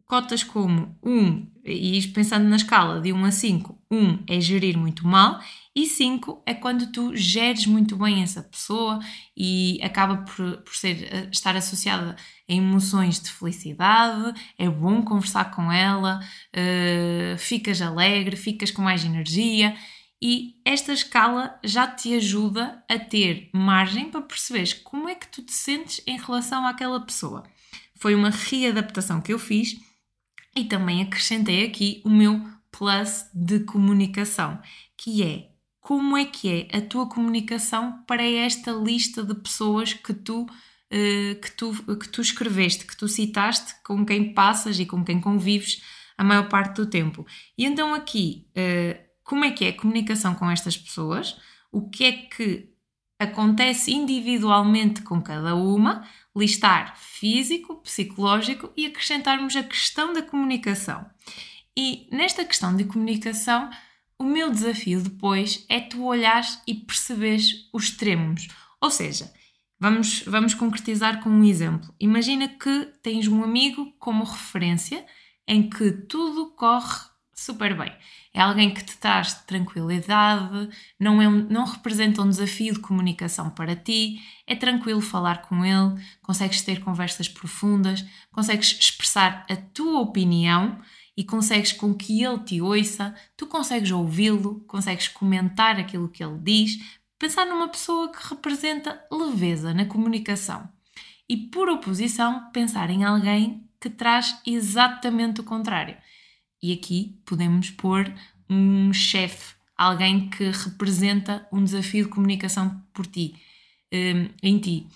cotas 0.09 0.43
como 0.43 0.97
1, 1.03 1.47
e 1.63 2.01
pensando 2.07 2.49
na 2.49 2.55
escala 2.55 2.99
de 2.99 3.13
1 3.13 3.25
a 3.25 3.31
5, 3.31 3.79
1 3.91 4.23
é 4.27 4.41
gerir 4.41 4.75
muito 4.75 5.07
mal 5.07 5.39
e 5.75 5.85
5 5.85 6.41
é 6.47 6.55
quando 6.55 6.91
tu 6.91 7.15
geres 7.15 7.67
muito 7.67 7.95
bem 7.95 8.23
essa 8.23 8.41
pessoa 8.41 8.99
e 9.37 9.79
acaba 9.83 10.17
por, 10.17 10.57
por 10.63 10.75
ser, 10.75 11.07
eh, 11.13 11.29
estar 11.31 11.55
associada 11.55 12.15
a 12.49 12.51
emoções 12.51 13.19
de 13.19 13.29
felicidade, 13.29 14.33
é 14.57 14.67
bom 14.67 15.03
conversar 15.03 15.51
com 15.51 15.71
ela, 15.71 16.19
uh, 16.55 17.37
ficas 17.37 17.79
alegre, 17.79 18.35
ficas 18.35 18.71
com 18.71 18.81
mais 18.81 19.05
energia 19.05 19.75
e 20.19 20.55
esta 20.65 20.91
escala 20.91 21.59
já 21.63 21.85
te 21.85 22.15
ajuda 22.15 22.83
a 22.89 22.97
ter 22.97 23.51
margem 23.53 24.09
para 24.09 24.23
perceberes 24.23 24.73
como 24.73 25.07
é 25.07 25.13
que 25.13 25.27
tu 25.27 25.43
te 25.43 25.53
sentes 25.53 26.01
em 26.07 26.17
relação 26.17 26.65
àquela 26.65 26.99
pessoa. 26.99 27.43
Foi 27.95 28.15
uma 28.15 28.31
readaptação 28.31 29.21
que 29.21 29.31
eu 29.31 29.37
fiz 29.37 29.77
e 30.59 30.65
também 30.65 31.01
acrescentei 31.01 31.65
aqui 31.65 32.01
o 32.03 32.09
meu 32.09 32.45
plus 32.69 33.29
de 33.33 33.61
comunicação, 33.61 34.59
que 34.97 35.23
é 35.23 35.49
como 35.79 36.17
é 36.17 36.25
que 36.25 36.49
é 36.49 36.77
a 36.77 36.81
tua 36.81 37.07
comunicação 37.07 38.03
para 38.05 38.23
esta 38.23 38.71
lista 38.71 39.23
de 39.23 39.33
pessoas 39.35 39.93
que 39.93 40.13
tu, 40.13 40.41
uh, 40.43 41.41
que 41.41 41.51
tu, 41.55 41.73
que 41.97 42.09
tu 42.09 42.21
escreveste, 42.21 42.85
que 42.85 42.95
tu 42.95 43.07
citaste, 43.07 43.73
com 43.83 44.05
quem 44.05 44.33
passas 44.33 44.77
e 44.79 44.85
com 44.85 45.03
quem 45.03 45.21
convives 45.21 45.81
a 46.17 46.23
maior 46.23 46.49
parte 46.49 46.75
do 46.75 46.85
tempo. 46.85 47.25
E 47.57 47.65
então 47.65 47.93
aqui, 47.93 48.45
uh, 48.51 49.01
como 49.23 49.45
é 49.45 49.51
que 49.51 49.63
é 49.63 49.69
a 49.69 49.77
comunicação 49.77 50.35
com 50.35 50.51
estas 50.51 50.77
pessoas? 50.77 51.37
O 51.71 51.89
que 51.89 52.03
é 52.03 52.11
que 52.11 52.69
acontece 53.17 53.91
individualmente 53.91 55.01
com 55.03 55.21
cada 55.21 55.55
uma, 55.55 56.05
listar 56.39 56.97
físico, 56.97 57.75
psicológico 57.81 58.71
e 58.75 58.85
acrescentarmos 58.85 59.55
a 59.55 59.63
questão 59.63 60.13
da 60.13 60.21
comunicação. 60.21 61.05
E 61.77 62.07
nesta 62.11 62.45
questão 62.45 62.75
de 62.75 62.85
comunicação, 62.85 63.69
o 64.17 64.23
meu 64.23 64.51
desafio 64.51 65.01
depois 65.01 65.65
é 65.69 65.79
tu 65.79 66.03
olhares 66.03 66.59
e 66.65 66.73
perceberes 66.73 67.69
os 67.73 67.85
extremos. 67.85 68.47
Ou 68.81 68.89
seja, 68.89 69.31
vamos, 69.79 70.23
vamos 70.23 70.53
concretizar 70.53 71.21
com 71.21 71.29
um 71.29 71.43
exemplo. 71.43 71.93
Imagina 71.99 72.47
que 72.47 72.85
tens 73.03 73.27
um 73.27 73.43
amigo 73.43 73.93
como 73.99 74.23
referência 74.23 75.05
em 75.47 75.69
que 75.69 75.91
tudo 75.91 76.51
corre 76.51 77.08
super 77.39 77.75
bem. 77.75 77.91
É 78.33 78.41
alguém 78.41 78.73
que 78.73 78.83
te 78.83 78.97
traz 78.97 79.33
tranquilidade, 79.45 80.69
não, 80.99 81.21
é 81.21 81.27
não 81.27 81.65
representa 81.65 82.21
um 82.21 82.29
desafio 82.29 82.73
de 82.73 82.79
comunicação 82.79 83.49
para 83.49 83.75
ti, 83.75 84.19
é 84.45 84.55
tranquilo 84.55 85.01
falar 85.01 85.41
com 85.41 85.65
ele, 85.65 85.99
consegues 86.21 86.61
ter 86.61 86.81
conversas 86.81 87.27
profundas, 87.27 88.05
consegues 88.31 88.77
expressar 88.79 89.45
a 89.49 89.55
tua 89.55 90.01
opinião 90.01 90.79
e 91.17 91.23
consegues 91.23 91.71
com 91.71 91.93
que 91.93 92.23
ele 92.23 92.39
te 92.39 92.61
ouça, 92.61 93.15
tu 93.35 93.47
consegues 93.47 93.91
ouvi-lo, 93.91 94.63
consegues 94.67 95.07
comentar 95.07 95.79
aquilo 95.79 96.09
que 96.09 96.23
ele 96.23 96.37
diz, 96.39 96.77
pensar 97.17 97.45
numa 97.45 97.67
pessoa 97.67 98.11
que 98.11 98.29
representa 98.29 99.01
leveza 99.11 99.73
na 99.73 99.85
comunicação. 99.85 100.69
E 101.27 101.35
por 101.35 101.69
oposição, 101.69 102.49
pensar 102.51 102.89
em 102.89 103.03
alguém 103.03 103.67
que 103.81 103.89
traz 103.89 104.39
exatamente 104.45 105.41
o 105.41 105.43
contrário 105.43 105.97
e 106.61 106.73
aqui 106.73 107.19
podemos 107.25 107.69
pôr 107.69 108.11
um 108.49 108.91
chefe, 108.93 109.55
alguém 109.77 110.29
que 110.29 110.49
representa 110.49 111.47
um 111.51 111.63
desafio 111.63 112.05
de 112.05 112.09
comunicação 112.09 112.81
por 112.93 113.05
ti, 113.05 113.35
um, 113.93 114.29
em 114.41 114.57
ti. 114.59 114.87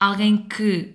Alguém 0.00 0.48
que 0.48 0.94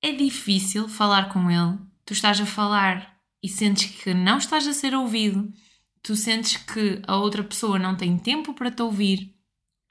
é 0.00 0.12
difícil 0.12 0.88
falar 0.88 1.32
com 1.32 1.50
ele, 1.50 1.78
tu 2.04 2.12
estás 2.12 2.40
a 2.40 2.46
falar 2.46 3.16
e 3.42 3.48
sentes 3.48 4.02
que 4.02 4.14
não 4.14 4.38
estás 4.38 4.66
a 4.66 4.72
ser 4.72 4.94
ouvido, 4.94 5.52
tu 6.02 6.16
sentes 6.16 6.56
que 6.56 7.00
a 7.06 7.16
outra 7.16 7.42
pessoa 7.42 7.78
não 7.78 7.96
tem 7.96 8.18
tempo 8.18 8.54
para 8.54 8.70
te 8.70 8.82
ouvir, 8.82 9.34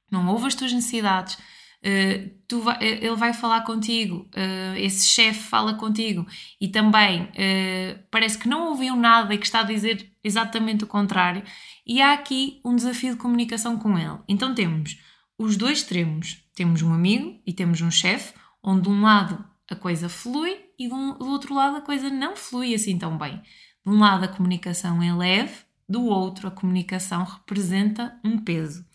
não 0.09 0.27
ouve 0.27 0.47
as 0.47 0.55
tuas 0.55 0.73
necessidades, 0.73 1.37
Uh, 1.83 2.29
tu 2.47 2.61
vai, 2.61 2.77
eh, 2.79 3.03
ele 3.03 3.15
vai 3.15 3.33
falar 3.33 3.61
contigo, 3.61 4.29
uh, 4.35 4.77
esse 4.77 5.07
chefe 5.07 5.39
fala 5.39 5.73
contigo 5.73 6.27
e 6.59 6.67
também 6.67 7.23
uh, 7.23 7.99
parece 8.11 8.37
que 8.37 8.47
não 8.47 8.67
ouviu 8.67 8.95
nada 8.95 9.33
e 9.33 9.37
que 9.39 9.45
está 9.47 9.61
a 9.61 9.63
dizer 9.63 10.11
exatamente 10.23 10.83
o 10.83 10.87
contrário, 10.87 11.41
e 11.85 11.99
há 11.99 12.13
aqui 12.13 12.61
um 12.63 12.75
desafio 12.75 13.13
de 13.13 13.17
comunicação 13.17 13.79
com 13.79 13.97
ele. 13.97 14.19
Então 14.27 14.53
temos 14.53 14.99
os 15.39 15.57
dois 15.57 15.79
extremos: 15.79 16.43
temos 16.53 16.83
um 16.83 16.93
amigo 16.93 17.41
e 17.47 17.51
temos 17.51 17.81
um 17.81 17.89
chefe, 17.89 18.33
onde 18.63 18.83
de 18.83 18.89
um 18.89 19.01
lado 19.01 19.43
a 19.69 19.75
coisa 19.75 20.07
flui 20.07 20.59
e 20.77 20.87
do 20.87 21.25
outro 21.25 21.55
lado 21.55 21.77
a 21.77 21.81
coisa 21.81 22.09
não 22.09 22.35
flui 22.35 22.75
assim 22.75 22.97
tão 22.97 23.17
bem. 23.17 23.41
De 23.83 23.91
um 23.91 23.99
lado 23.99 24.25
a 24.25 24.27
comunicação 24.27 25.01
é 25.01 25.11
leve, 25.11 25.55
do 25.89 26.05
outro 26.05 26.47
a 26.47 26.51
comunicação 26.51 27.23
representa 27.23 28.19
um 28.23 28.37
peso. 28.37 28.85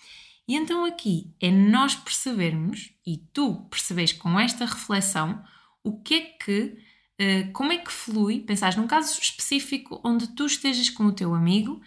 E 0.48 0.54
então 0.54 0.84
aqui 0.84 1.34
é 1.40 1.50
nós 1.50 1.94
percebermos, 1.94 2.92
e 3.04 3.18
tu 3.32 3.66
percebes 3.68 4.12
com 4.12 4.38
esta 4.38 4.64
reflexão, 4.64 5.42
o 5.82 6.00
que 6.00 6.14
é 6.14 6.20
que, 6.20 6.78
uh, 7.20 7.52
como 7.52 7.72
é 7.72 7.78
que 7.78 7.90
flui, 7.90 8.40
pensares 8.40 8.76
num 8.76 8.86
caso 8.86 9.20
específico 9.20 10.00
onde 10.04 10.28
tu 10.28 10.46
estejas 10.46 10.88
com 10.88 11.04
o 11.04 11.12
teu 11.12 11.34
amigo, 11.34 11.80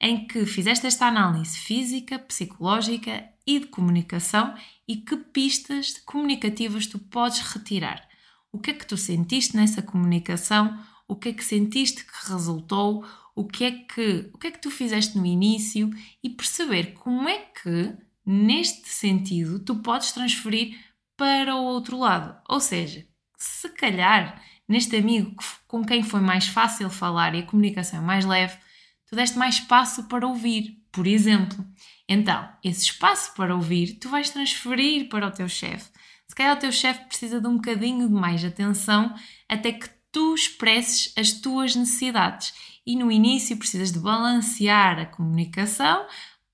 em 0.00 0.26
que 0.26 0.44
fizeste 0.44 0.86
esta 0.86 1.06
análise 1.06 1.58
física, 1.58 2.18
psicológica 2.18 3.28
e 3.46 3.58
de 3.60 3.66
comunicação 3.66 4.54
e 4.86 4.96
que 4.96 5.16
pistas 5.16 5.98
comunicativas 6.04 6.86
tu 6.86 6.98
podes 6.98 7.40
retirar. 7.40 8.06
O 8.52 8.58
que 8.58 8.70
é 8.70 8.74
que 8.74 8.86
tu 8.86 8.96
sentiste 8.96 9.56
nessa 9.56 9.82
comunicação? 9.82 10.78
O 11.08 11.16
que 11.16 11.30
é 11.30 11.32
que 11.32 11.44
sentiste 11.44 12.04
que 12.04 12.30
resultou? 12.30 13.04
O 13.34 13.44
que 13.44 13.64
é 13.64 13.70
que, 13.70 14.30
o 14.32 14.38
que, 14.38 14.46
é 14.46 14.50
que 14.50 14.60
tu 14.60 14.70
fizeste 14.70 15.16
no 15.16 15.26
início? 15.26 15.90
E 16.22 16.30
perceber 16.30 16.94
como 16.94 17.28
é 17.28 17.38
que 17.38 17.94
neste 18.26 18.88
sentido, 18.88 19.60
tu 19.60 19.76
podes 19.76 20.10
transferir 20.10 20.76
para 21.16 21.54
o 21.54 21.64
outro 21.64 21.98
lado. 21.98 22.36
Ou 22.48 22.60
seja, 22.60 23.06
se 23.38 23.68
calhar 23.70 24.42
neste 24.68 24.96
amigo 24.96 25.34
com 25.68 25.84
quem 25.84 26.02
foi 26.02 26.20
mais 26.20 26.48
fácil 26.48 26.90
falar 26.90 27.34
e 27.34 27.40
a 27.40 27.46
comunicação 27.46 28.00
é 28.00 28.02
mais 28.02 28.24
leve, 28.24 28.58
tu 29.06 29.14
deste 29.14 29.38
mais 29.38 29.56
espaço 29.56 30.04
para 30.04 30.26
ouvir, 30.26 30.82
por 30.90 31.06
exemplo. 31.06 31.64
Então, 32.08 32.48
esse 32.62 32.82
espaço 32.82 33.32
para 33.34 33.54
ouvir 33.54 33.98
tu 33.98 34.08
vais 34.08 34.30
transferir 34.30 35.08
para 35.08 35.28
o 35.28 35.30
teu 35.30 35.48
chefe. 35.48 35.90
Se 36.28 36.34
calhar 36.34 36.56
o 36.56 36.60
teu 36.60 36.72
chefe 36.72 37.04
precisa 37.04 37.40
de 37.40 37.46
um 37.46 37.56
bocadinho 37.56 38.08
de 38.08 38.14
mais 38.14 38.44
atenção 38.44 39.14
até 39.48 39.72
que 39.72 39.88
tu 40.10 40.34
expresses 40.34 41.12
as 41.16 41.32
tuas 41.32 41.76
necessidades. 41.76 42.52
E 42.86 42.96
no 42.96 43.10
início 43.10 43.56
precisas 43.56 43.92
de 43.92 43.98
balancear 43.98 44.98
a 44.98 45.06
comunicação 45.06 46.06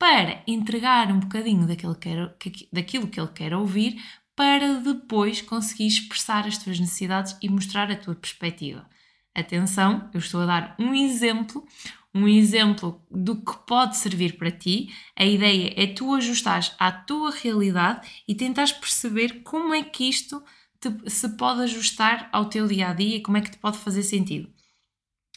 para 0.02 0.42
entregar 0.48 1.12
um 1.12 1.20
bocadinho 1.20 1.64
daquilo 1.64 1.94
que, 1.94 2.10
quer, 2.10 2.66
daquilo 2.72 3.06
que 3.06 3.20
ele 3.20 3.28
quer 3.28 3.54
ouvir 3.54 4.02
para 4.34 4.80
depois 4.80 5.40
conseguir 5.40 5.86
expressar 5.86 6.44
as 6.44 6.58
tuas 6.58 6.80
necessidades 6.80 7.36
e 7.40 7.48
mostrar 7.48 7.88
a 7.88 7.94
tua 7.94 8.16
perspectiva. 8.16 8.84
Atenção, 9.32 10.10
eu 10.12 10.18
estou 10.18 10.40
a 10.40 10.46
dar 10.46 10.76
um 10.76 10.92
exemplo, 10.92 11.64
um 12.12 12.26
exemplo 12.26 13.00
do 13.08 13.36
que 13.36 13.56
pode 13.64 13.96
servir 13.96 14.36
para 14.36 14.50
ti. 14.50 14.92
A 15.14 15.24
ideia 15.24 15.72
é 15.76 15.86
tu 15.86 16.12
ajustares 16.16 16.72
à 16.80 16.90
tua 16.90 17.30
realidade 17.30 18.24
e 18.26 18.34
tentares 18.34 18.72
perceber 18.72 19.44
como 19.44 19.72
é 19.72 19.84
que 19.84 20.08
isto 20.08 20.42
te, 20.80 20.90
se 21.08 21.28
pode 21.36 21.62
ajustar 21.62 22.28
ao 22.32 22.46
teu 22.46 22.66
dia 22.66 22.88
a 22.88 22.92
dia 22.92 23.18
e 23.18 23.22
como 23.22 23.36
é 23.36 23.40
que 23.40 23.52
te 23.52 23.58
pode 23.58 23.78
fazer 23.78 24.02
sentido. 24.02 24.50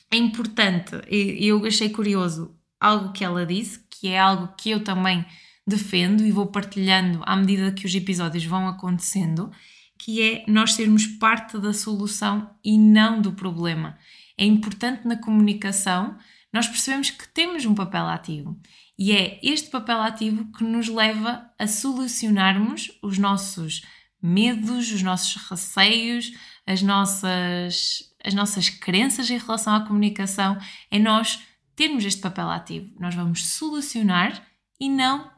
É 0.09 0.17
importante, 0.17 0.95
e 1.07 1.45
eu 1.45 1.63
achei 1.67 1.89
curioso 1.89 2.54
algo 2.79 3.11
que 3.11 3.23
ela 3.23 3.45
disse, 3.45 3.79
que 3.89 4.07
é 4.07 4.19
algo 4.19 4.53
que 4.57 4.69
eu 4.69 4.83
também 4.83 5.25
defendo 5.67 6.23
e 6.23 6.31
vou 6.31 6.47
partilhando 6.47 7.21
à 7.25 7.35
medida 7.35 7.71
que 7.71 7.85
os 7.85 7.95
episódios 7.95 8.45
vão 8.45 8.67
acontecendo, 8.67 9.51
que 9.97 10.21
é 10.21 10.43
nós 10.47 10.73
sermos 10.73 11.07
parte 11.07 11.57
da 11.57 11.73
solução 11.73 12.49
e 12.63 12.77
não 12.77 13.21
do 13.21 13.33
problema. 13.33 13.97
É 14.37 14.45
importante 14.45 15.07
na 15.07 15.17
comunicação 15.17 16.17
nós 16.53 16.67
percebemos 16.67 17.09
que 17.09 17.27
temos 17.27 17.65
um 17.65 17.75
papel 17.75 18.07
ativo 18.07 18.57
e 18.97 19.11
é 19.11 19.39
este 19.43 19.69
papel 19.69 19.99
ativo 20.01 20.51
que 20.53 20.63
nos 20.63 20.87
leva 20.87 21.49
a 21.59 21.67
solucionarmos 21.67 22.97
os 23.03 23.17
nossos 23.17 23.81
medos, 24.21 24.91
os 24.91 25.01
nossos 25.03 25.35
receios, 25.49 26.31
as 26.65 26.81
nossas, 26.81 28.13
as 28.23 28.33
nossas 28.33 28.69
crenças 28.69 29.29
em 29.29 29.37
relação 29.37 29.75
à 29.75 29.85
comunicação, 29.85 30.57
é 30.89 30.97
nós 30.97 31.39
termos 31.75 32.05
este 32.05 32.21
papel 32.21 32.49
ativo. 32.49 32.91
Nós 32.99 33.13
vamos 33.15 33.45
solucionar 33.47 34.41
e 34.79 34.89
não 34.89 35.29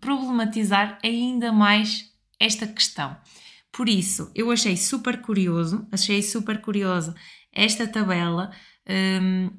problematizar 0.00 0.98
ainda 1.02 1.52
mais 1.52 2.10
esta 2.38 2.66
questão. 2.66 3.16
Por 3.72 3.88
isso, 3.88 4.30
eu 4.34 4.50
achei 4.50 4.76
super 4.76 5.20
curioso, 5.20 5.86
achei 5.92 6.22
super 6.22 6.60
curioso 6.60 7.14
esta 7.52 7.86
tabela. 7.86 8.50
Um, 8.88 9.50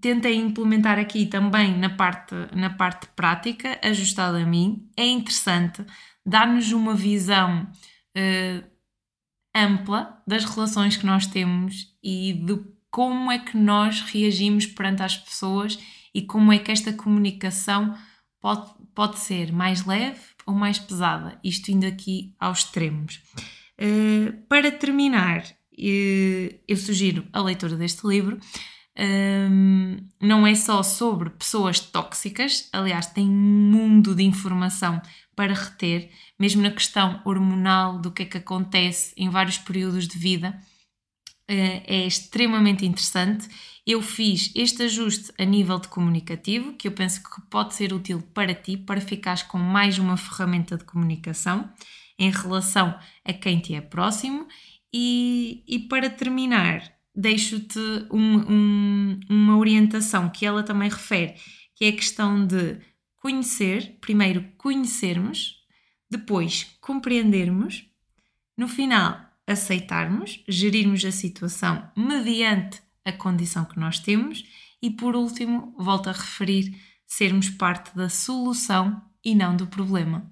tentei 0.00 0.36
implementar 0.36 0.98
aqui 0.98 1.26
também 1.26 1.76
na 1.76 1.90
parte, 1.90 2.34
na 2.54 2.70
parte 2.70 3.08
prática, 3.16 3.78
ajustada 3.82 4.38
a 4.38 4.46
mim. 4.46 4.88
É 4.96 5.04
interessante, 5.06 5.84
dá-nos 6.24 6.70
uma 6.72 6.94
visão 6.94 7.66
uh, 8.16 8.64
ampla 9.54 10.22
das 10.26 10.44
relações 10.44 10.96
que 10.96 11.06
nós 11.06 11.26
temos 11.26 11.96
e 12.02 12.34
de 12.34 12.75
como 12.96 13.30
é 13.30 13.38
que 13.38 13.58
nós 13.58 14.00
reagimos 14.00 14.64
perante 14.64 15.02
as 15.02 15.18
pessoas 15.18 15.78
e 16.14 16.22
como 16.22 16.50
é 16.50 16.58
que 16.58 16.72
esta 16.72 16.94
comunicação 16.94 17.94
pode, 18.40 18.70
pode 18.94 19.18
ser 19.18 19.52
mais 19.52 19.84
leve 19.84 20.18
ou 20.46 20.54
mais 20.54 20.78
pesada, 20.78 21.38
isto 21.44 21.70
indo 21.70 21.84
aqui 21.84 22.34
aos 22.40 22.60
extremos. 22.60 23.20
Uh, 23.78 24.32
para 24.48 24.72
terminar, 24.72 25.42
uh, 25.42 26.58
eu 26.66 26.76
sugiro 26.78 27.26
a 27.34 27.42
leitura 27.42 27.76
deste 27.76 28.06
livro. 28.06 28.40
Um, 28.98 29.98
não 30.18 30.46
é 30.46 30.54
só 30.54 30.82
sobre 30.82 31.28
pessoas 31.28 31.78
tóxicas, 31.78 32.66
aliás, 32.72 33.08
tem 33.08 33.28
um 33.28 33.70
mundo 33.70 34.14
de 34.14 34.22
informação 34.22 35.02
para 35.34 35.52
reter, 35.52 36.08
mesmo 36.40 36.62
na 36.62 36.70
questão 36.70 37.20
hormonal, 37.26 37.98
do 37.98 38.10
que 38.10 38.22
é 38.22 38.24
que 38.24 38.38
acontece 38.38 39.12
em 39.18 39.28
vários 39.28 39.58
períodos 39.58 40.08
de 40.08 40.16
vida. 40.16 40.58
Uh, 41.48 41.82
é 41.86 42.06
extremamente 42.06 42.84
interessante. 42.84 43.48
Eu 43.86 44.02
fiz 44.02 44.50
este 44.54 44.82
ajuste 44.82 45.32
a 45.38 45.44
nível 45.44 45.78
de 45.78 45.86
comunicativo, 45.86 46.72
que 46.72 46.88
eu 46.88 46.92
penso 46.92 47.22
que 47.22 47.40
pode 47.48 47.74
ser 47.74 47.92
útil 47.92 48.20
para 48.34 48.52
ti, 48.52 48.76
para 48.76 49.00
ficares 49.00 49.42
com 49.42 49.58
mais 49.58 49.96
uma 49.98 50.16
ferramenta 50.16 50.76
de 50.76 50.84
comunicação 50.84 51.70
em 52.18 52.30
relação 52.30 52.98
a 53.24 53.32
quem 53.32 53.60
te 53.60 53.74
é 53.74 53.80
próximo. 53.80 54.48
E, 54.92 55.62
e 55.68 55.78
para 55.80 56.10
terminar, 56.10 56.82
deixo-te 57.14 57.78
um, 58.10 58.38
um, 58.52 59.20
uma 59.28 59.56
orientação 59.56 60.28
que 60.28 60.44
ela 60.44 60.62
também 60.62 60.88
refere, 60.88 61.34
que 61.74 61.84
é 61.84 61.88
a 61.88 61.96
questão 61.96 62.44
de 62.44 62.78
conhecer, 63.16 63.98
primeiro 64.00 64.44
conhecermos, 64.58 65.56
depois 66.10 66.76
compreendermos, 66.80 67.84
no 68.56 68.66
final 68.66 69.25
aceitarmos, 69.46 70.42
gerirmos 70.48 71.04
a 71.04 71.12
situação 71.12 71.88
mediante 71.96 72.82
a 73.04 73.12
condição 73.12 73.64
que 73.64 73.78
nós 73.78 73.98
temos 73.98 74.44
e 74.82 74.90
por 74.90 75.14
último, 75.16 75.74
volto 75.78 76.08
a 76.08 76.12
referir, 76.12 76.76
sermos 77.06 77.48
parte 77.50 77.96
da 77.96 78.08
solução 78.08 79.00
e 79.24 79.34
não 79.34 79.56
do 79.56 79.66
problema. 79.66 80.30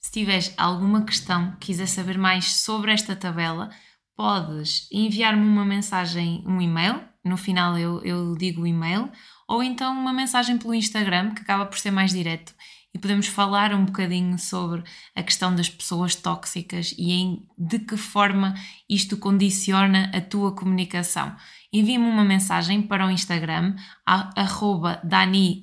Se 0.00 0.12
tiveres 0.12 0.54
alguma 0.56 1.04
questão, 1.04 1.56
quiser 1.58 1.86
saber 1.86 2.16
mais 2.16 2.56
sobre 2.56 2.92
esta 2.92 3.16
tabela, 3.16 3.70
podes 4.14 4.88
enviar-me 4.92 5.44
uma 5.44 5.64
mensagem, 5.64 6.42
um 6.46 6.60
e-mail, 6.60 7.02
no 7.24 7.36
final 7.36 7.76
eu, 7.76 8.02
eu 8.02 8.36
digo 8.36 8.62
o 8.62 8.66
e-mail, 8.66 9.10
ou 9.46 9.62
então 9.62 9.92
uma 9.92 10.12
mensagem 10.12 10.56
pelo 10.56 10.74
Instagram, 10.74 11.34
que 11.34 11.42
acaba 11.42 11.66
por 11.66 11.78
ser 11.78 11.90
mais 11.90 12.12
direto, 12.12 12.54
e 12.94 12.98
podemos 12.98 13.26
falar 13.26 13.74
um 13.74 13.84
bocadinho 13.84 14.38
sobre 14.38 14.82
a 15.14 15.22
questão 15.22 15.54
das 15.54 15.68
pessoas 15.68 16.14
tóxicas 16.14 16.94
e 16.96 17.12
em 17.12 17.46
de 17.56 17.78
que 17.78 17.96
forma 17.96 18.54
isto 18.88 19.16
condiciona 19.16 20.10
a 20.14 20.20
tua 20.20 20.52
comunicação. 20.52 21.36
Envie-me 21.70 22.06
uma 22.06 22.24
mensagem 22.24 22.80
para 22.80 23.06
o 23.06 23.10
Instagram, 23.10 23.76
arroba 24.06 25.00
dani 25.04 25.60